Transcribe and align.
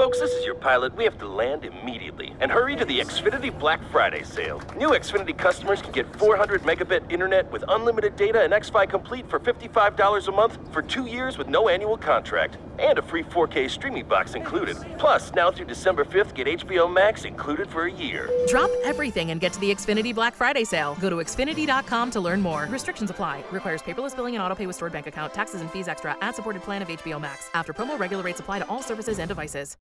Folks, 0.00 0.18
this 0.18 0.32
is 0.32 0.46
your 0.46 0.54
pilot. 0.54 0.96
We 0.96 1.04
have 1.04 1.18
to 1.18 1.28
land 1.28 1.66
immediately 1.66 2.32
and 2.40 2.50
hurry 2.50 2.74
to 2.74 2.86
the 2.86 3.00
Xfinity 3.00 3.56
Black 3.58 3.82
Friday 3.90 4.22
sale. 4.22 4.62
New 4.74 4.92
Xfinity 4.92 5.36
customers 5.36 5.82
can 5.82 5.92
get 5.92 6.16
400 6.16 6.62
megabit 6.62 7.12
internet 7.12 7.52
with 7.52 7.62
unlimited 7.68 8.16
data 8.16 8.40
and 8.40 8.50
XFi 8.50 8.88
Complete 8.88 9.28
for 9.28 9.38
$55 9.38 10.26
a 10.26 10.32
month 10.32 10.58
for 10.72 10.80
two 10.80 11.04
years 11.04 11.36
with 11.36 11.48
no 11.48 11.68
annual 11.68 11.98
contract. 11.98 12.56
And 12.78 12.98
a 12.98 13.02
free 13.02 13.22
4K 13.22 13.68
streaming 13.68 14.06
box 14.06 14.34
included. 14.34 14.78
Plus, 14.96 15.34
now 15.34 15.50
through 15.50 15.66
December 15.66 16.06
5th, 16.06 16.34
get 16.34 16.46
HBO 16.46 16.90
Max 16.90 17.26
included 17.26 17.68
for 17.68 17.84
a 17.84 17.92
year. 17.92 18.30
Drop 18.48 18.70
everything 18.84 19.32
and 19.32 19.38
get 19.38 19.52
to 19.52 19.60
the 19.60 19.70
Xfinity 19.70 20.14
Black 20.14 20.34
Friday 20.34 20.64
sale. 20.64 20.96
Go 20.98 21.10
to 21.10 21.16
Xfinity.com 21.16 22.10
to 22.12 22.20
learn 22.20 22.40
more. 22.40 22.66
Restrictions 22.70 23.10
apply. 23.10 23.44
Requires 23.52 23.82
paperless 23.82 24.16
billing 24.16 24.34
and 24.34 24.42
autopay 24.42 24.66
with 24.66 24.76
stored 24.76 24.94
bank 24.94 25.06
account. 25.08 25.34
Taxes 25.34 25.60
and 25.60 25.70
fees 25.70 25.88
extra. 25.88 26.16
Ad 26.22 26.34
supported 26.34 26.62
plan 26.62 26.80
of 26.80 26.88
HBO 26.88 27.20
Max. 27.20 27.50
After 27.52 27.74
promo, 27.74 27.98
regular 27.98 28.22
rates 28.22 28.40
apply 28.40 28.60
to 28.60 28.68
all 28.70 28.80
services 28.80 29.18
and 29.18 29.28
devices. 29.28 29.76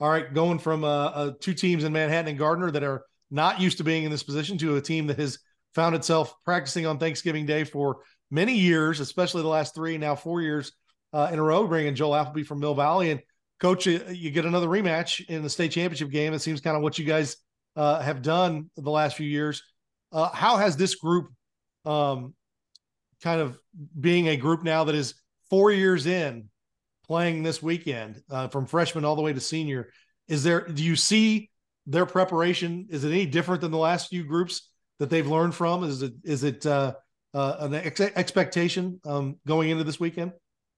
All 0.00 0.08
right, 0.08 0.32
going 0.32 0.58
from 0.58 0.82
uh, 0.82 0.88
uh, 0.88 1.32
two 1.40 1.52
teams 1.52 1.84
in 1.84 1.92
Manhattan 1.92 2.28
and 2.28 2.38
Gardner 2.38 2.70
that 2.70 2.82
are 2.82 3.04
not 3.30 3.60
used 3.60 3.78
to 3.78 3.84
being 3.84 4.04
in 4.04 4.10
this 4.10 4.22
position 4.22 4.56
to 4.58 4.76
a 4.76 4.80
team 4.80 5.06
that 5.08 5.18
has 5.18 5.38
found 5.74 5.94
itself 5.94 6.34
practicing 6.44 6.86
on 6.86 6.98
Thanksgiving 6.98 7.44
Day 7.44 7.64
for 7.64 7.98
many 8.30 8.56
years, 8.56 9.00
especially 9.00 9.42
the 9.42 9.48
last 9.48 9.74
three, 9.74 9.98
now 9.98 10.14
four 10.14 10.40
years 10.40 10.72
uh, 11.12 11.28
in 11.30 11.38
a 11.38 11.42
row, 11.42 11.66
bringing 11.66 11.94
Joel 11.94 12.12
Applebee 12.12 12.46
from 12.46 12.60
Mill 12.60 12.74
Valley. 12.74 13.10
And 13.10 13.20
coach, 13.60 13.86
uh, 13.86 14.00
you 14.10 14.30
get 14.30 14.46
another 14.46 14.68
rematch 14.68 15.28
in 15.28 15.42
the 15.42 15.50
state 15.50 15.72
championship 15.72 16.10
game. 16.10 16.32
It 16.32 16.38
seems 16.38 16.62
kind 16.62 16.78
of 16.78 16.82
what 16.82 16.98
you 16.98 17.04
guys 17.04 17.36
uh, 17.76 18.00
have 18.00 18.22
done 18.22 18.70
the 18.76 18.90
last 18.90 19.16
few 19.16 19.28
years. 19.28 19.62
Uh, 20.12 20.30
how 20.30 20.56
has 20.56 20.78
this 20.78 20.94
group 20.94 21.28
um, 21.84 22.34
kind 23.22 23.40
of 23.40 23.58
being 23.98 24.28
a 24.28 24.36
group 24.36 24.62
now 24.62 24.84
that 24.84 24.94
is 24.94 25.14
four 25.50 25.70
years 25.70 26.06
in 26.06 26.48
playing 27.10 27.42
this 27.42 27.60
weekend 27.60 28.22
uh, 28.30 28.46
from 28.46 28.66
freshman 28.66 29.04
all 29.04 29.16
the 29.16 29.22
way 29.22 29.32
to 29.32 29.40
senior. 29.40 29.88
Is 30.28 30.44
there, 30.44 30.60
do 30.60 30.80
you 30.80 30.94
see 30.94 31.50
their 31.84 32.06
preparation? 32.06 32.86
Is 32.88 33.02
it 33.02 33.10
any 33.10 33.26
different 33.26 33.62
than 33.62 33.72
the 33.72 33.78
last 33.78 34.10
few 34.10 34.22
groups 34.22 34.70
that 35.00 35.10
they've 35.10 35.26
learned 35.26 35.56
from? 35.56 35.82
Is 35.82 36.02
it, 36.02 36.12
is 36.22 36.44
it 36.44 36.64
uh, 36.64 36.94
uh, 37.34 37.56
an 37.58 37.74
ex- 37.74 38.00
expectation 38.00 39.00
um, 39.04 39.40
going 39.44 39.70
into 39.70 39.82
this 39.82 39.98
weekend? 39.98 40.30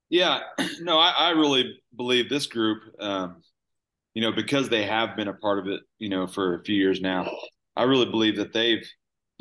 Yeah, 0.08 0.40
no, 0.80 0.98
I, 0.98 1.10
I 1.10 1.30
really 1.32 1.78
believe 1.94 2.30
this 2.30 2.46
group, 2.46 2.78
um, 2.98 3.42
you 4.14 4.22
know, 4.22 4.32
because 4.32 4.70
they 4.70 4.84
have 4.84 5.16
been 5.16 5.28
a 5.28 5.34
part 5.34 5.58
of 5.58 5.66
it, 5.66 5.82
you 5.98 6.08
know, 6.08 6.26
for 6.26 6.54
a 6.54 6.64
few 6.64 6.76
years 6.76 7.02
now. 7.02 7.30
I 7.76 7.82
really 7.82 8.06
believe 8.06 8.36
that 8.36 8.54
they've 8.54 8.90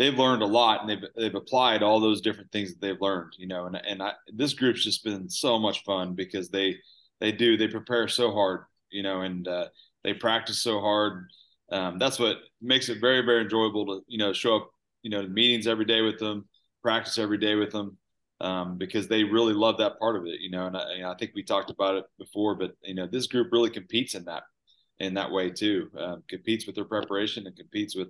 they've 0.02 0.18
learned 0.18 0.42
a 0.42 0.48
lot 0.48 0.82
and 0.82 0.90
they've 0.90 1.10
they've 1.16 1.36
applied 1.36 1.84
all 1.84 2.00
those 2.00 2.22
different 2.22 2.52
things 2.52 2.72
that 2.72 2.82
they've 2.82 3.02
learned 3.02 3.34
you 3.38 3.46
know 3.46 3.68
and 3.68 3.76
and 3.76 4.02
I, 4.02 4.14
this 4.34 4.56
group's 4.56 4.84
just 4.84 5.04
been 5.04 5.30
so 5.30 5.60
much 5.60 5.84
fun 5.84 6.16
because 6.16 6.50
they 6.50 6.78
they 7.20 7.32
do 7.32 7.56
they 7.56 7.68
prepare 7.68 8.08
so 8.08 8.32
hard 8.32 8.66
you 8.90 9.04
know 9.04 9.22
and 9.22 9.48
uh, 9.48 9.68
they 10.04 10.16
practice 10.16 10.60
so 10.60 10.80
hard. 10.80 11.28
Um, 11.72 12.00
that's 12.00 12.18
what 12.18 12.38
makes 12.62 12.90
it 12.90 13.00
very 13.00 13.22
very 13.22 13.44
enjoyable 13.44 13.86
to 13.86 14.02
you 14.08 14.18
know 14.18 14.34
show 14.34 14.56
up 14.58 14.72
you 15.04 15.12
know 15.12 15.28
meetings 15.28 15.68
every 15.68 15.86
day 15.86 16.02
with 16.02 16.18
them 16.18 16.46
practice 16.82 17.20
every 17.20 17.38
day 17.38 17.54
with 17.54 17.72
them 17.72 17.96
um, 18.42 18.80
because 18.80 19.08
they 19.08 19.24
really 19.24 19.54
love 19.54 19.78
that 19.78 20.00
part 20.00 20.16
of 20.16 20.26
it 20.26 20.42
you 20.42 20.50
know 20.50 20.66
and 20.66 20.76
I, 20.76 20.82
and 20.94 21.06
I, 21.06 21.14
think 21.14 21.32
we 21.36 21.44
talked 21.44 21.70
about 21.70 21.96
it 21.96 22.06
before 22.18 22.56
but 22.56 22.72
you 22.84 22.96
know 22.96 23.08
this 23.08 23.28
group 23.28 23.50
really 23.52 23.70
competes 23.70 24.16
in 24.16 24.26
that 24.26 24.44
in 25.02 25.16
that 25.16 25.32
way 25.32 25.50
too. 25.50 25.90
Um, 25.98 26.24
competes 26.30 26.66
with 26.66 26.76
their 26.76 26.86
preparation 26.86 27.48
and 27.48 27.56
competes 27.56 27.96
with 27.96 28.10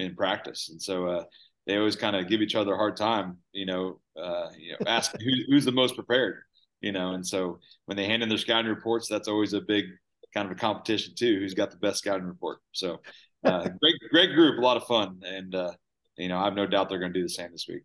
in 0.00 0.14
practice. 0.14 0.68
And 0.70 0.80
so 0.80 1.06
uh, 1.06 1.24
they 1.66 1.76
always 1.76 1.96
kind 1.96 2.16
of 2.16 2.28
give 2.28 2.42
each 2.42 2.54
other 2.54 2.74
a 2.74 2.76
hard 2.76 2.96
time, 2.96 3.38
you 3.52 3.66
know, 3.66 4.00
uh, 4.20 4.48
you 4.58 4.72
know 4.72 4.78
ask 4.86 5.12
who, 5.20 5.30
who's 5.48 5.64
the 5.64 5.72
most 5.72 5.94
prepared, 5.94 6.42
you 6.80 6.92
know. 6.92 7.12
And 7.12 7.26
so 7.26 7.58
when 7.86 7.96
they 7.96 8.06
hand 8.06 8.22
in 8.22 8.28
their 8.28 8.38
scouting 8.38 8.70
reports, 8.70 9.08
that's 9.08 9.28
always 9.28 9.52
a 9.52 9.60
big 9.60 9.86
kind 10.34 10.46
of 10.46 10.52
a 10.52 10.60
competition 10.60 11.14
too. 11.16 11.38
Who's 11.38 11.54
got 11.54 11.70
the 11.70 11.76
best 11.76 11.98
scouting 11.98 12.26
report? 12.26 12.58
So 12.72 13.00
uh, 13.44 13.68
great, 13.80 13.96
great 14.10 14.34
group, 14.34 14.58
a 14.58 14.62
lot 14.62 14.76
of 14.76 14.84
fun, 14.84 15.20
and 15.24 15.54
uh, 15.54 15.72
you 16.16 16.28
know, 16.28 16.38
I 16.38 16.44
have 16.44 16.54
no 16.54 16.66
doubt 16.66 16.88
they're 16.88 16.98
going 16.98 17.12
to 17.12 17.18
do 17.18 17.24
the 17.24 17.30
same 17.30 17.52
this 17.52 17.66
week. 17.68 17.82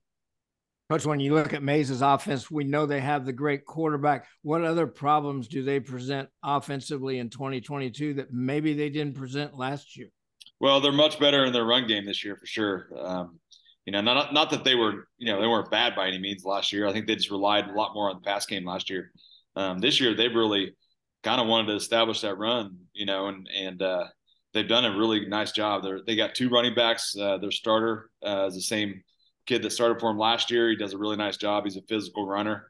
Coach, 0.90 1.06
when 1.06 1.20
you 1.20 1.34
look 1.34 1.54
at 1.54 1.64
Maize' 1.64 2.02
offense, 2.02 2.52
we 2.52 2.64
know 2.64 2.86
they 2.86 3.00
have 3.00 3.26
the 3.26 3.34
great 3.34 3.66
quarterback. 3.66 4.28
What 4.44 4.64
other 4.64 4.86
problems 4.86 5.48
do 5.48 5.64
they 5.64 5.80
present 5.80 6.30
offensively 6.44 7.18
in 7.18 7.32
2022 7.32 8.16
that 8.16 8.32
maybe 8.32 8.76
they 8.76 8.92
didn't 8.92 9.16
present 9.16 9.58
last 9.58 9.98
year? 9.98 10.10
Well, 10.60 10.80
they're 10.82 10.92
much 10.92 11.20
better 11.20 11.46
in 11.46 11.54
their 11.54 11.66
run 11.66 11.88
game 11.88 12.06
this 12.06 12.24
year 12.24 12.36
for 12.38 12.46
sure. 12.46 12.88
Um, 12.98 13.40
you 13.86 13.92
know, 13.92 14.02
not 14.02 14.34
not 14.34 14.50
that 14.50 14.64
they 14.64 14.76
were, 14.76 15.08
you 15.18 15.32
know, 15.32 15.40
they 15.40 15.48
weren't 15.48 15.70
bad 15.70 15.96
by 15.96 16.08
any 16.08 16.18
means 16.18 16.44
last 16.44 16.74
year. 16.74 16.88
I 16.88 16.94
think 16.94 17.08
they 17.08 17.16
just 17.16 17.30
relied 17.30 17.68
a 17.68 17.74
lot 17.74 17.94
more 17.94 18.10
on 18.10 18.16
the 18.16 18.22
pass 18.22 18.46
game 18.46 18.66
last 18.66 18.90
year. 18.90 19.12
Um, 19.56 19.80
this 19.80 20.00
year, 20.00 20.16
they've 20.16 20.34
really 20.34 20.76
kind 21.24 21.40
of 21.40 21.48
wanted 21.48 21.68
to 21.68 21.76
establish 21.76 22.22
that 22.22 22.38
run, 22.38 22.78
you 22.94 23.06
know, 23.06 23.28
and 23.28 23.48
and 23.56 23.82
uh, 23.82 24.06
they've 24.54 24.68
done 24.68 24.86
a 24.86 24.98
really 24.98 25.28
nice 25.28 25.52
job. 25.52 25.84
They 25.84 25.92
they 26.08 26.16
got 26.16 26.36
two 26.36 26.50
running 26.50 26.74
backs. 26.74 27.16
Uh, 27.16 27.38
their 27.38 27.52
starter 27.52 28.10
uh, 28.26 28.46
is 28.48 28.56
the 28.56 28.62
same 28.62 29.04
kid 29.46 29.62
that 29.62 29.72
started 29.72 30.00
for 30.00 30.10
him 30.10 30.18
last 30.18 30.50
year. 30.50 30.70
He 30.70 30.76
does 30.76 30.94
a 30.94 30.98
really 30.98 31.18
nice 31.18 31.38
job. 31.38 31.66
He's 31.66 31.78
a 31.78 31.82
physical 31.84 32.26
runner. 32.26 32.68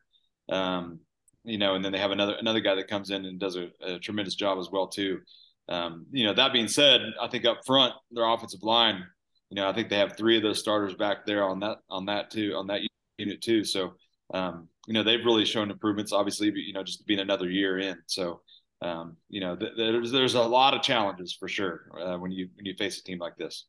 Um, 0.50 1.00
you 1.46 1.58
know, 1.58 1.76
and 1.76 1.86
then 1.86 1.92
they 1.92 2.00
have 2.00 2.12
another 2.12 2.36
another 2.40 2.60
guy 2.60 2.76
that 2.76 2.88
comes 2.90 3.12
in 3.12 3.24
and 3.26 3.40
does 3.40 3.56
a, 3.56 3.70
a 3.82 4.00
tremendous 4.00 4.36
job 4.36 4.58
as 4.58 4.70
well 4.72 4.88
too. 4.88 5.22
Um, 5.68 6.06
you 6.12 6.26
know, 6.26 6.34
that 6.34 6.54
being 6.54 6.68
said, 6.68 7.02
I 7.22 7.28
think 7.28 7.46
up 7.46 7.60
front, 7.66 7.94
their 8.12 8.26
offensive 8.26 8.64
line, 8.64 9.04
you 9.50 9.56
know, 9.56 9.68
I 9.68 9.74
think 9.74 9.90
they 9.90 9.98
have 9.98 10.18
three 10.18 10.38
of 10.38 10.44
those 10.44 10.60
starters 10.60 10.94
back 10.96 11.26
there 11.26 11.44
on 11.44 11.60
that 11.62 11.78
on 11.90 12.06
that 12.06 12.32
too 12.32 12.54
on 12.56 12.68
that 12.68 12.82
unit 13.18 13.42
too. 13.42 13.64
So, 13.64 13.94
um, 14.34 14.68
you 14.88 14.94
know, 14.94 15.04
they've 15.04 15.24
really 15.24 15.46
shown 15.46 15.72
improvements. 15.72 16.12
Obviously, 16.12 16.52
you 16.54 16.74
know, 16.74 16.84
just 16.84 17.06
being 17.06 17.20
another 17.20 17.50
year 17.50 17.80
in. 17.80 17.98
So, 18.08 18.42
um, 18.82 19.18
you 19.30 19.42
know, 19.42 19.56
th- 19.56 19.74
there's 19.78 20.12
there's 20.12 20.36
a 20.36 20.42
lot 20.42 20.74
of 20.74 20.82
challenges 20.82 21.34
for 21.34 21.48
sure 21.48 21.90
uh, 22.00 22.18
when 22.18 22.32
you 22.32 22.50
when 22.56 22.66
you 22.66 22.74
face 22.78 23.00
a 23.00 23.04
team 23.04 23.20
like 23.20 23.38
this. 23.38 23.66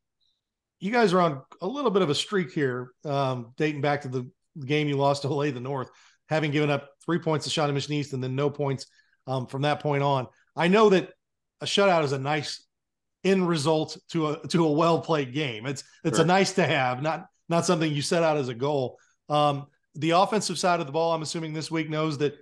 You 0.80 0.90
guys 0.90 1.12
are 1.14 1.20
on 1.20 1.42
a 1.62 1.66
little 1.66 1.90
bit 1.90 2.02
of 2.02 2.10
a 2.10 2.14
streak 2.14 2.52
here, 2.52 2.90
um, 3.04 3.54
dating 3.56 3.80
back 3.80 4.02
to 4.02 4.08
the 4.08 4.30
game 4.64 4.88
you 4.88 4.96
lost 4.96 5.22
to 5.22 5.28
Olathe 5.28 5.60
North, 5.60 5.90
having 6.28 6.50
given 6.50 6.70
up 6.70 6.90
three 7.04 7.18
points 7.18 7.44
to 7.44 7.50
Shawnee 7.50 7.72
Mission 7.72 7.94
East 7.94 8.12
and 8.12 8.22
then 8.22 8.34
no 8.34 8.50
points 8.50 8.86
um, 9.26 9.46
from 9.46 9.62
that 9.62 9.80
point 9.80 10.02
on. 10.02 10.26
I 10.54 10.68
know 10.68 10.90
that 10.90 11.10
a 11.60 11.64
shutout 11.64 12.04
is 12.04 12.12
a 12.12 12.18
nice 12.18 12.64
end 13.24 13.48
result 13.48 13.98
to 14.10 14.28
a 14.30 14.48
to 14.48 14.66
a 14.66 14.72
well 14.72 15.00
played 15.00 15.32
game. 15.32 15.66
It's 15.66 15.84
it's 16.04 16.18
sure. 16.18 16.24
a 16.24 16.26
nice 16.26 16.52
to 16.54 16.64
have, 16.64 17.02
not 17.02 17.26
not 17.48 17.66
something 17.66 17.92
you 17.92 18.02
set 18.02 18.22
out 18.22 18.36
as 18.36 18.48
a 18.48 18.54
goal. 18.54 18.98
Um, 19.28 19.66
the 19.94 20.10
offensive 20.10 20.58
side 20.58 20.80
of 20.80 20.86
the 20.86 20.92
ball, 20.92 21.14
I'm 21.14 21.22
assuming 21.22 21.52
this 21.52 21.70
week 21.70 21.88
knows 21.88 22.18
that 22.18 22.34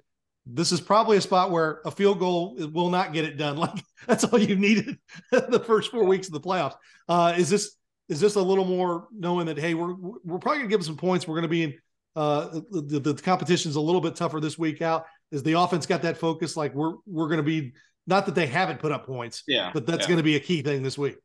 this 0.46 0.72
is 0.72 0.80
probably 0.80 1.16
a 1.16 1.20
spot 1.20 1.50
where 1.50 1.80
a 1.86 1.90
field 1.90 2.18
goal 2.18 2.56
will 2.72 2.90
not 2.90 3.12
get 3.12 3.24
it 3.24 3.36
done. 3.36 3.56
Like 3.64 3.84
that's 4.06 4.24
all 4.24 4.38
you 4.38 4.56
needed 4.56 4.98
the 5.30 5.62
first 5.66 5.90
four 5.90 6.04
weeks 6.04 6.26
of 6.26 6.34
the 6.34 6.40
playoffs. 6.40 6.74
Uh, 7.08 7.34
is 7.38 7.48
this 7.48 7.76
is 8.08 8.20
this 8.20 8.34
a 8.34 8.42
little 8.42 8.66
more 8.66 9.08
knowing 9.12 9.46
that 9.46 9.58
hey, 9.58 9.74
we're 9.74 9.94
we're 9.94 10.38
probably 10.38 10.58
gonna 10.58 10.68
give 10.68 10.80
them 10.80 10.86
some 10.86 10.96
points. 10.96 11.26
We're 11.26 11.36
gonna 11.36 11.48
be 11.48 11.62
in 11.62 11.74
uh, 12.16 12.60
the, 12.70 13.00
the 13.00 13.14
competition's 13.14 13.76
a 13.76 13.80
little 13.80 14.00
bit 14.00 14.14
tougher 14.14 14.40
this 14.40 14.58
week 14.58 14.82
out. 14.82 15.06
Is 15.32 15.42
the 15.42 15.54
offense 15.54 15.86
got 15.86 16.02
that 16.02 16.18
focus? 16.18 16.56
Like 16.56 16.74
we're 16.74 16.94
we're 17.06 17.28
gonna 17.28 17.42
be 17.42 17.72
not 18.06 18.26
that 18.26 18.34
they 18.34 18.46
haven't 18.46 18.80
put 18.80 18.92
up 18.92 19.06
points, 19.06 19.42
yeah, 19.46 19.70
but 19.72 19.86
that's 19.86 20.02
yeah. 20.02 20.08
going 20.08 20.18
to 20.18 20.24
be 20.24 20.36
a 20.36 20.40
key 20.40 20.62
thing 20.62 20.82
this 20.82 20.98
week. 20.98 21.16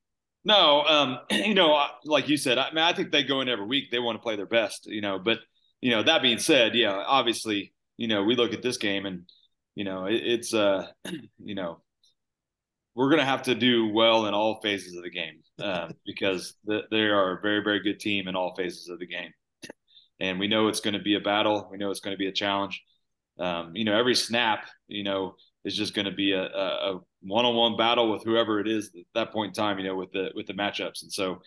No, 0.45 0.83
um, 0.83 1.19
you 1.31 1.53
know, 1.53 1.85
like 2.05 2.29
you 2.29 2.37
said, 2.37 2.57
I 2.57 2.69
mean, 2.69 2.83
I 2.83 2.93
think 2.93 3.11
they 3.11 3.23
go 3.23 3.41
in 3.41 3.49
every 3.49 3.65
week. 3.65 3.91
They 3.91 3.99
want 3.99 4.17
to 4.17 4.23
play 4.23 4.35
their 4.35 4.45
best, 4.45 4.85
you 4.87 5.01
know. 5.01 5.19
But 5.19 5.39
you 5.81 5.91
know, 5.91 6.03
that 6.03 6.21
being 6.21 6.39
said, 6.39 6.75
yeah, 6.75 7.03
obviously, 7.05 7.73
you 7.97 8.07
know, 8.07 8.23
we 8.23 8.35
look 8.35 8.53
at 8.53 8.61
this 8.61 8.77
game 8.77 9.05
and 9.05 9.23
you 9.75 9.83
know, 9.83 10.05
it, 10.05 10.21
it's 10.23 10.53
uh, 10.53 10.87
you 11.39 11.55
know, 11.55 11.81
we're 12.95 13.09
going 13.09 13.19
to 13.19 13.25
have 13.25 13.43
to 13.43 13.55
do 13.55 13.87
well 13.87 14.25
in 14.25 14.33
all 14.33 14.59
phases 14.61 14.95
of 14.97 15.03
the 15.03 15.09
game 15.09 15.41
uh, 15.61 15.89
because 16.05 16.55
the, 16.65 16.81
they 16.91 17.03
are 17.03 17.37
a 17.37 17.41
very, 17.41 17.63
very 17.63 17.79
good 17.79 17.99
team 17.99 18.27
in 18.27 18.35
all 18.35 18.55
phases 18.55 18.89
of 18.89 18.99
the 18.99 19.07
game. 19.07 19.31
And 20.19 20.37
we 20.37 20.49
know 20.49 20.67
it's 20.67 20.81
going 20.81 20.95
to 20.95 21.01
be 21.01 21.15
a 21.15 21.21
battle. 21.21 21.69
We 21.71 21.77
know 21.77 21.91
it's 21.91 22.01
going 22.01 22.13
to 22.13 22.17
be 22.17 22.27
a 22.27 22.33
challenge. 22.33 22.83
Um, 23.39 23.73
you 23.73 23.85
know, 23.85 23.97
every 23.97 24.15
snap, 24.15 24.65
you 24.89 25.05
know, 25.05 25.35
is 25.69 25.77
just 25.77 25.93
going 25.93 26.05
to 26.05 26.11
be 26.11 26.33
a, 26.33 26.43
a, 26.43 26.99
one-on-one 27.21 27.77
battle 27.77 28.11
with 28.11 28.23
whoever 28.23 28.59
it 28.59 28.67
is 28.67 28.91
at 28.97 29.05
that 29.13 29.31
point 29.31 29.49
in 29.49 29.53
time, 29.53 29.77
you 29.77 29.85
know, 29.85 29.95
with 29.95 30.11
the 30.11 30.31
with 30.35 30.47
the 30.47 30.53
matchups. 30.53 31.03
And 31.03 31.11
so, 31.11 31.41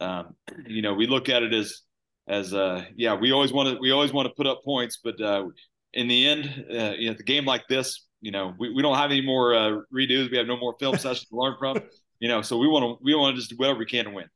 um, 0.00 0.34
you 0.66 0.82
know, 0.82 0.94
we 0.94 1.06
look 1.06 1.28
at 1.28 1.42
it 1.42 1.54
as 1.54 1.80
as 2.28 2.54
uh, 2.54 2.84
yeah, 2.96 3.14
we 3.14 3.32
always 3.32 3.52
want 3.52 3.68
to 3.68 3.80
we 3.80 3.90
always 3.90 4.12
want 4.12 4.28
to 4.28 4.34
put 4.34 4.46
up 4.46 4.62
points, 4.64 4.98
but 5.02 5.20
uh, 5.20 5.46
in 5.94 6.08
the 6.08 6.26
end, 6.26 6.66
uh, 6.70 6.92
you 6.98 7.10
know, 7.10 7.16
the 7.16 7.22
game 7.22 7.44
like 7.44 7.66
this, 7.68 8.06
you 8.20 8.30
know, 8.30 8.54
we, 8.58 8.72
we 8.72 8.82
don't 8.82 8.96
have 8.96 9.10
any 9.10 9.20
more 9.20 9.54
uh, 9.54 9.78
redos. 9.92 10.30
We 10.30 10.36
have 10.36 10.46
no 10.46 10.56
more 10.56 10.74
film 10.78 10.96
sessions 10.98 11.28
to 11.28 11.36
learn 11.36 11.56
from, 11.58 11.78
you 12.20 12.28
know. 12.28 12.42
So 12.42 12.58
we 12.58 12.68
want 12.68 12.84
to 12.84 13.04
we 13.04 13.14
want 13.14 13.34
to 13.34 13.40
just 13.40 13.50
do 13.50 13.56
whatever 13.56 13.78
we 13.78 13.86
can 13.86 14.04
to 14.04 14.10
win, 14.10 14.26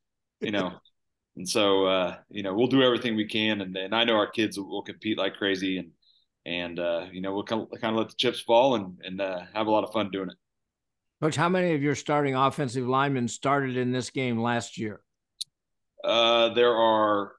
you 0.40 0.50
know. 0.50 0.72
And 1.38 1.46
so, 1.46 1.84
uh, 1.84 2.16
you 2.30 2.42
know, 2.42 2.54
we'll 2.54 2.66
do 2.66 2.82
everything 2.82 3.14
we 3.14 3.26
can, 3.26 3.60
and, 3.60 3.76
and 3.76 3.94
I 3.94 4.04
know 4.04 4.14
our 4.14 4.30
kids 4.30 4.56
will, 4.56 4.70
will 4.70 4.82
compete 4.82 5.18
like 5.18 5.34
crazy, 5.34 5.76
and 5.76 5.90
and 6.46 6.78
uh, 6.78 7.06
you 7.12 7.20
know 7.20 7.34
we'll 7.34 7.44
kind 7.44 7.62
of, 7.62 7.80
kind 7.80 7.94
of 7.94 7.98
let 7.98 8.08
the 8.08 8.14
chips 8.16 8.40
fall 8.40 8.76
and 8.76 8.96
and 9.04 9.20
uh, 9.20 9.40
have 9.52 9.66
a 9.66 9.70
lot 9.70 9.84
of 9.84 9.92
fun 9.92 10.10
doing 10.10 10.30
it. 10.30 10.36
Coach, 11.20 11.36
how 11.36 11.48
many 11.48 11.74
of 11.74 11.82
your 11.82 11.94
starting 11.94 12.34
offensive 12.34 12.86
linemen 12.86 13.26
started 13.26 13.76
in 13.76 13.90
this 13.90 14.10
game 14.10 14.40
last 14.40 14.78
year? 14.78 15.00
Uh, 16.04 16.54
there 16.54 16.74
are 16.74 17.32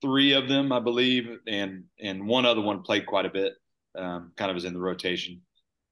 three 0.00 0.34
of 0.34 0.48
them, 0.48 0.72
I 0.72 0.80
believe, 0.80 1.38
and 1.46 1.84
and 2.00 2.26
one 2.26 2.46
other 2.46 2.60
one 2.60 2.82
played 2.82 3.06
quite 3.06 3.26
a 3.26 3.30
bit. 3.30 3.54
Um, 3.96 4.32
kind 4.36 4.50
of 4.50 4.56
is 4.56 4.64
in 4.64 4.74
the 4.74 4.80
rotation. 4.80 5.40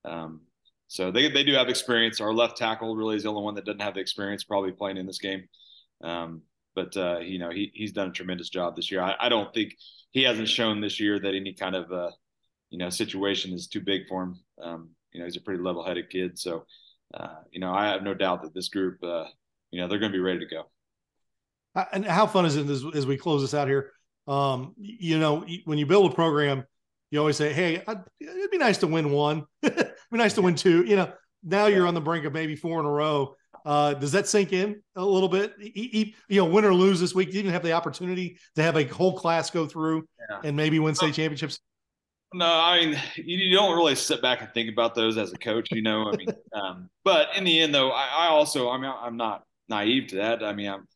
Um, 0.04 0.42
so 0.86 1.10
they 1.10 1.28
they 1.30 1.42
do 1.42 1.54
have 1.54 1.68
experience. 1.68 2.20
Our 2.20 2.32
left 2.32 2.56
tackle 2.56 2.94
really 2.94 3.16
is 3.16 3.24
the 3.24 3.30
only 3.30 3.42
one 3.42 3.54
that 3.56 3.64
doesn't 3.64 3.82
have 3.82 3.94
the 3.94 4.00
experience, 4.00 4.44
probably 4.44 4.72
playing 4.72 4.98
in 4.98 5.06
this 5.06 5.18
game. 5.18 5.48
Um, 6.02 6.42
but 6.74 6.96
uh, 6.96 7.18
you 7.18 7.38
know 7.38 7.50
he 7.50 7.72
he's 7.74 7.92
done 7.92 8.08
a 8.08 8.12
tremendous 8.12 8.50
job 8.50 8.76
this 8.76 8.90
year. 8.90 9.02
I, 9.02 9.16
I 9.18 9.28
don't 9.28 9.52
think 9.52 9.74
he 10.10 10.22
hasn't 10.22 10.48
shown 10.48 10.80
this 10.80 11.00
year 11.00 11.18
that 11.18 11.34
any 11.34 11.54
kind 11.54 11.74
of 11.74 11.90
uh, 11.90 12.10
you 12.72 12.78
know 12.78 12.88
situation 12.88 13.52
is 13.52 13.68
too 13.68 13.80
big 13.80 14.08
for 14.08 14.22
him. 14.22 14.40
Um, 14.60 14.88
you 15.12 15.20
know 15.20 15.26
he's 15.26 15.36
a 15.36 15.40
pretty 15.40 15.62
level-headed 15.62 16.08
kid, 16.08 16.38
so 16.38 16.64
uh, 17.14 17.36
you 17.50 17.60
know 17.60 17.72
I 17.72 17.88
have 17.88 18.02
no 18.02 18.14
doubt 18.14 18.42
that 18.42 18.54
this 18.54 18.68
group, 18.68 18.98
uh, 19.04 19.26
you 19.70 19.80
know, 19.80 19.88
they're 19.88 19.98
going 19.98 20.10
to 20.10 20.16
be 20.16 20.22
ready 20.22 20.40
to 20.40 20.46
go. 20.46 20.64
And 21.92 22.04
how 22.04 22.26
fun 22.26 22.46
is 22.46 22.56
it 22.56 22.68
as, 22.68 22.84
as 22.94 23.06
we 23.06 23.16
close 23.16 23.42
this 23.42 23.54
out 23.54 23.68
here? 23.68 23.92
Um, 24.26 24.74
you 24.78 25.18
know, 25.18 25.44
when 25.64 25.78
you 25.78 25.86
build 25.86 26.10
a 26.10 26.14
program, 26.14 26.64
you 27.10 27.18
always 27.18 27.36
say, 27.36 27.52
"Hey, 27.52 27.82
I'd, 27.86 28.00
it'd 28.20 28.50
be 28.50 28.58
nice 28.58 28.78
to 28.78 28.86
win 28.86 29.10
one. 29.10 29.44
it'd 29.62 29.92
be 30.10 30.18
nice 30.18 30.34
to 30.34 30.42
win 30.42 30.54
two. 30.54 30.84
You 30.84 30.96
know, 30.96 31.12
now 31.44 31.66
you're 31.66 31.86
on 31.86 31.94
the 31.94 32.00
brink 32.00 32.24
of 32.24 32.32
maybe 32.32 32.56
four 32.56 32.80
in 32.80 32.86
a 32.86 32.90
row. 32.90 33.34
Uh, 33.64 33.94
does 33.94 34.12
that 34.12 34.26
sink 34.26 34.52
in 34.52 34.82
a 34.96 35.04
little 35.04 35.28
bit? 35.28 35.54
You, 35.58 36.12
know, 36.30 36.46
win 36.46 36.64
or 36.64 36.74
lose 36.74 37.00
this 37.00 37.14
week, 37.14 37.28
you 37.28 37.34
didn't 37.34 37.52
have 37.52 37.62
the 37.62 37.72
opportunity 37.72 38.38
to 38.56 38.62
have 38.62 38.76
a 38.76 38.84
whole 38.84 39.16
class 39.16 39.50
go 39.50 39.66
through 39.66 40.06
yeah. 40.30 40.40
and 40.42 40.56
maybe 40.56 40.78
win 40.78 40.94
state 40.94 41.14
championships. 41.14 41.60
No, 42.34 42.46
I 42.46 42.80
mean 42.80 43.00
you, 43.16 43.54
don't 43.54 43.76
really 43.76 43.94
sit 43.94 44.22
back 44.22 44.40
and 44.40 44.52
think 44.52 44.70
about 44.70 44.94
those 44.94 45.18
as 45.18 45.32
a 45.32 45.36
coach, 45.36 45.68
you 45.70 45.82
know. 45.82 46.10
I 46.10 46.16
mean, 46.16 46.28
um, 46.52 46.90
but 47.04 47.28
in 47.36 47.44
the 47.44 47.60
end, 47.60 47.74
though, 47.74 47.90
I, 47.90 48.06
I, 48.06 48.26
also, 48.28 48.70
I 48.70 48.78
mean, 48.78 48.90
I'm 48.94 49.16
not 49.16 49.44
naive 49.68 50.08
to 50.08 50.16
that. 50.16 50.42
I 50.42 50.52
mean, 50.52 50.68
I'm, 50.68 50.86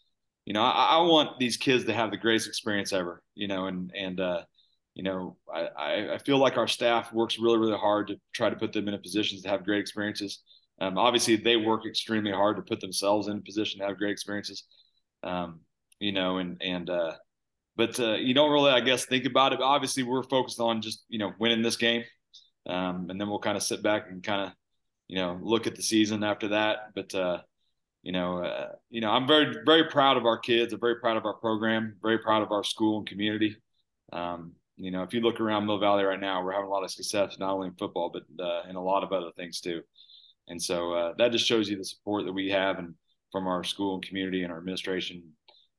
you 0.45 0.55
know, 0.55 0.63
I, 0.63 0.99
I, 0.99 1.01
want 1.03 1.39
these 1.39 1.57
kids 1.57 1.85
to 1.85 1.93
have 1.93 2.11
the 2.11 2.17
greatest 2.17 2.49
experience 2.49 2.93
ever, 2.93 3.23
you 3.35 3.49
know, 3.49 3.67
and 3.67 3.93
and 3.95 4.21
uh, 4.21 4.43
you 4.95 5.03
know, 5.03 5.37
I, 5.53 6.15
I 6.15 6.19
feel 6.19 6.39
like 6.39 6.57
our 6.57 6.67
staff 6.67 7.13
works 7.13 7.39
really, 7.39 7.59
really 7.59 7.77
hard 7.77 8.09
to 8.09 8.17
try 8.33 8.49
to 8.49 8.57
put 8.57 8.73
them 8.73 8.89
in 8.89 8.95
a 8.95 8.99
positions 8.99 9.43
to 9.43 9.49
have 9.51 9.65
great 9.65 9.81
experiences. 9.81 10.41
Um, 10.81 10.97
obviously, 10.97 11.37
they 11.37 11.57
work 11.57 11.85
extremely 11.87 12.33
hard 12.33 12.57
to 12.57 12.63
put 12.63 12.81
themselves 12.81 13.29
in 13.29 13.37
a 13.37 13.41
position 13.43 13.81
to 13.81 13.87
have 13.87 13.99
great 13.99 14.13
experiences. 14.13 14.65
Um, 15.23 15.61
you 16.01 16.13
know, 16.13 16.39
and 16.39 16.57
and 16.63 16.89
uh, 16.89 17.13
but 17.77 17.99
uh, 18.01 18.15
you 18.15 18.35
don't 18.35 18.51
really, 18.51 18.71
I 18.71 18.81
guess, 18.81 19.05
think 19.05 19.27
about 19.27 19.53
it. 19.53 19.61
Obviously, 19.61 20.03
we're 20.03 20.23
focused 20.23 20.61
on 20.61 20.81
just 20.81 21.05
you 21.09 21.19
know 21.19 21.33
winning 21.39 21.63
this 21.63 21.77
game, 21.77 22.05
um, 22.67 23.09
and 23.11 23.21
then 23.21 23.29
we'll 23.29 23.39
kind 23.39 23.57
of 23.57 23.63
sit 23.63 23.83
back 23.83 24.07
and 24.11 24.23
kind 24.23 24.47
of 24.47 24.53
you 25.09 25.17
know 25.17 25.39
look 25.43 25.67
at 25.67 25.77
the 25.77 25.83
season 25.83 26.25
after 26.25 26.49
that. 26.49 26.95
But 26.95 27.15
uh, 27.15 27.41
you 28.03 28.13
know, 28.13 28.39
uh, 28.45 28.73
you 28.91 29.01
know, 29.01 29.11
I'm 29.11 29.27
very 29.27 29.59
very 29.65 29.85
proud 29.85 30.17
of 30.17 30.27
our 30.27 30.39
kids. 30.39 30.73
I'm 30.73 30.81
very 30.81 30.97
proud 30.97 31.17
of 31.17 31.27
our 31.27 31.35
program. 31.35 31.97
Very 32.03 32.19
proud 32.19 32.43
of 32.43 32.51
our 32.53 32.65
school 32.65 32.99
and 32.99 33.07
community. 33.07 33.57
Um, 34.13 34.53
you 34.77 34.91
know, 34.91 35.03
if 35.03 35.15
you 35.15 35.21
look 35.21 35.41
around 35.41 35.67
Mill 35.67 35.79
Valley 35.79 36.05
right 36.05 36.21
now, 36.21 36.45
we're 36.45 36.53
having 36.53 36.69
a 36.69 36.71
lot 36.71 36.85
of 36.85 36.91
success, 36.91 37.37
not 37.39 37.51
only 37.51 37.69
in 37.69 37.75
football, 37.75 38.11
but 38.13 38.25
uh, 38.45 38.69
in 38.69 38.77
a 38.77 38.83
lot 38.83 39.03
of 39.03 39.13
other 39.13 39.31
things 39.37 39.61
too. 39.61 39.83
And 40.49 40.63
so 40.63 40.93
uh, 40.93 41.13
that 41.19 41.33
just 41.33 41.47
shows 41.47 41.69
you 41.69 41.77
the 41.77 41.85
support 41.85 42.25
that 42.27 42.33
we 42.33 42.51
have 42.51 42.79
and 42.79 42.95
from 43.33 43.47
our 43.47 43.65
school 43.65 43.95
and 43.95 44.07
community 44.07 44.43
and 44.43 44.53
our 44.53 44.59
administration, 44.59 45.23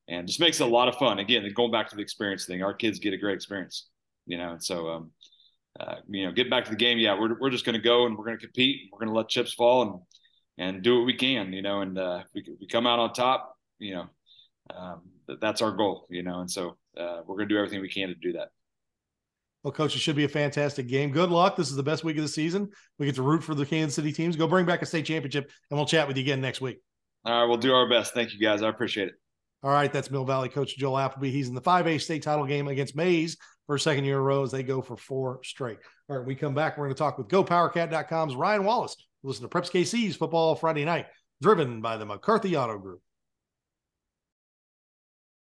and 0.08 0.26
just 0.26 0.40
makes 0.40 0.60
it 0.60 0.66
a 0.66 0.70
lot 0.70 0.88
of 0.88 0.96
fun. 0.96 1.18
Again, 1.18 1.48
going 1.54 1.70
back 1.70 1.88
to 1.90 1.96
the 1.96 2.02
experience 2.02 2.46
thing, 2.46 2.62
our 2.62 2.74
kids 2.74 2.98
get 2.98 3.12
a 3.12 3.18
great 3.18 3.34
experience, 3.34 3.88
you 4.26 4.38
know. 4.38 4.52
And 4.52 4.64
so, 4.64 4.88
um, 4.88 5.10
uh, 5.78 5.96
you 6.08 6.24
know, 6.24 6.32
get 6.32 6.50
back 6.50 6.64
to 6.64 6.70
the 6.70 6.76
game. 6.76 6.98
Yeah, 6.98 7.18
we're 7.18 7.38
we're 7.38 7.50
just 7.50 7.64
going 7.64 7.74
to 7.74 7.82
go 7.82 8.06
and 8.06 8.16
we're 8.16 8.24
going 8.24 8.38
to 8.38 8.44
compete. 8.44 8.90
We're 8.92 9.00
going 9.00 9.10
to 9.10 9.16
let 9.16 9.28
chips 9.28 9.52
fall 9.52 9.82
and 9.82 10.00
and 10.58 10.82
do 10.82 10.98
what 10.98 11.06
we 11.06 11.14
can, 11.14 11.52
you 11.52 11.62
know. 11.62 11.82
And 11.82 11.98
uh, 11.98 12.22
we 12.34 12.44
we 12.60 12.66
come 12.66 12.86
out 12.86 12.98
on 12.98 13.12
top, 13.12 13.54
you 13.78 13.94
know. 13.94 14.06
Um, 14.74 15.02
that's 15.40 15.62
our 15.62 15.72
goal, 15.72 16.06
you 16.10 16.22
know. 16.22 16.40
And 16.40 16.50
so 16.50 16.76
uh, 16.98 17.20
we're 17.26 17.36
going 17.36 17.48
to 17.48 17.54
do 17.54 17.58
everything 17.58 17.80
we 17.80 17.88
can 17.88 18.08
to 18.08 18.14
do 18.14 18.32
that. 18.32 18.48
Well, 19.62 19.72
coach, 19.72 19.94
it 19.96 19.98
should 19.98 20.16
be 20.16 20.24
a 20.24 20.28
fantastic 20.28 20.86
game. 20.86 21.10
Good 21.10 21.30
luck. 21.30 21.56
This 21.56 21.68
is 21.68 21.76
the 21.76 21.82
best 21.82 22.04
week 22.04 22.16
of 22.16 22.22
the 22.22 22.28
season. 22.28 22.70
We 22.98 23.06
get 23.06 23.16
to 23.16 23.22
root 23.22 23.42
for 23.42 23.54
the 23.54 23.66
Kansas 23.66 23.96
City 23.96 24.12
teams. 24.12 24.36
Go 24.36 24.46
bring 24.46 24.66
back 24.66 24.82
a 24.82 24.86
state 24.86 25.04
championship, 25.04 25.50
and 25.70 25.78
we'll 25.78 25.86
chat 25.86 26.06
with 26.06 26.16
you 26.16 26.22
again 26.22 26.40
next 26.40 26.60
week. 26.60 26.80
All 27.24 27.40
right, 27.40 27.48
we'll 27.48 27.58
do 27.58 27.74
our 27.74 27.88
best. 27.88 28.14
Thank 28.14 28.32
you, 28.32 28.38
guys. 28.38 28.62
I 28.62 28.68
appreciate 28.68 29.08
it. 29.08 29.14
All 29.62 29.70
right, 29.70 29.92
that's 29.92 30.10
Mill 30.10 30.24
Valley 30.24 30.48
coach 30.48 30.76
Joel 30.76 30.98
Applebee. 30.98 31.32
He's 31.32 31.48
in 31.48 31.54
the 31.54 31.60
5A 31.60 32.00
state 32.00 32.22
title 32.22 32.46
game 32.46 32.68
against 32.68 32.94
Maize 32.94 33.36
for 33.66 33.74
a 33.74 33.80
second 33.80 34.04
year 34.04 34.14
in 34.14 34.20
a 34.20 34.22
row 34.22 34.44
as 34.44 34.52
they 34.52 34.62
go 34.62 34.80
for 34.80 34.96
four 34.96 35.40
straight. 35.42 35.78
All 36.08 36.16
right, 36.16 36.26
we 36.26 36.34
come 36.34 36.54
back. 36.54 36.78
We're 36.78 36.86
going 36.86 36.94
to 36.94 36.98
talk 36.98 37.18
with 37.18 37.28
GoPowerCat.com's 37.28 38.36
Ryan 38.36 38.64
Wallace. 38.64 38.96
Listen 39.24 39.42
to 39.42 39.48
Preps 39.48 39.70
KC's 39.70 40.16
Football 40.16 40.54
Friday 40.54 40.84
Night, 40.84 41.06
driven 41.42 41.80
by 41.80 41.96
the 41.96 42.06
McCarthy 42.06 42.56
Auto 42.56 42.78
Group. 42.78 43.00